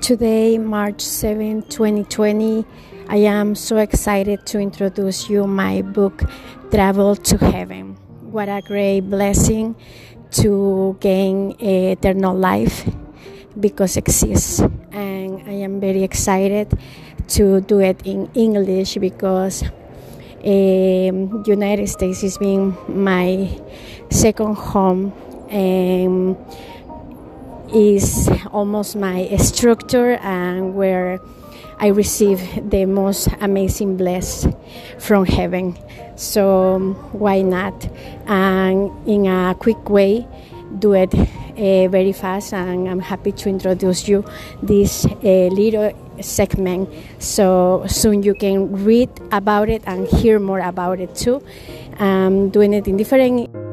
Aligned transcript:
Today, 0.00 0.58
March 0.58 1.00
7, 1.00 1.62
2020, 1.62 2.64
I 3.08 3.16
am 3.16 3.54
so 3.54 3.76
excited 3.78 4.46
to 4.46 4.58
introduce 4.58 5.28
you 5.28 5.46
my 5.46 5.82
book 5.82 6.22
Travel 6.70 7.16
to 7.16 7.36
Heaven. 7.36 7.96
What 8.30 8.48
a 8.48 8.62
great 8.64 9.00
blessing 9.00 9.74
to 10.42 10.96
gain 11.00 11.56
eternal 11.60 12.34
life 12.34 12.88
because 13.58 13.96
it 13.96 14.06
exists 14.06 14.60
and 14.92 15.42
I 15.46 15.64
am 15.66 15.80
very 15.80 16.04
excited 16.04 16.78
to 17.28 17.60
do 17.60 17.80
it 17.80 18.00
in 18.06 18.30
English 18.34 18.96
because 18.96 19.62
um, 20.44 21.42
United 21.46 21.88
States 21.88 22.22
is 22.22 22.38
being 22.38 22.76
my 22.88 23.50
second 24.10 24.54
home 24.54 25.12
and 25.50 26.36
is 27.74 28.28
almost 28.52 28.96
my 28.96 29.28
structure 29.36 30.14
and 30.22 30.74
where 30.74 31.20
I 31.80 31.88
receive 31.88 32.70
the 32.70 32.86
most 32.86 33.28
amazing 33.40 33.96
bless 33.96 34.46
from 34.98 35.24
heaven. 35.24 35.78
So 36.16 36.78
why 37.12 37.42
not? 37.42 37.88
And 38.26 38.90
in 39.06 39.26
a 39.26 39.54
quick 39.54 39.88
way, 39.88 40.26
do 40.78 40.94
it 40.94 41.14
uh, 41.14 41.88
very 41.88 42.12
fast. 42.12 42.52
And 42.52 42.88
I'm 42.88 43.00
happy 43.00 43.32
to 43.32 43.48
introduce 43.48 44.08
you 44.08 44.24
this 44.62 45.06
uh, 45.06 45.48
little 45.52 45.92
segment 46.20 46.88
so 47.18 47.84
soon 47.86 48.24
you 48.24 48.34
can 48.34 48.84
read 48.84 49.10
about 49.30 49.68
it 49.68 49.82
and 49.86 50.08
hear 50.08 50.40
more 50.40 50.60
about 50.60 50.98
it 50.98 51.14
too. 51.14 51.42
I'm 51.98 52.50
doing 52.50 52.72
it 52.72 52.88
in 52.88 52.96
different 52.96 53.67